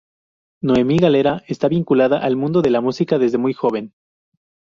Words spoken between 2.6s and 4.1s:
de la música desde joven.